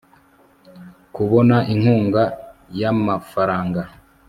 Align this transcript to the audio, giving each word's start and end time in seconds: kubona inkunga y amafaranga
kubona 1.15 1.55
inkunga 1.73 2.23
y 2.79 2.83
amafaranga 2.93 3.81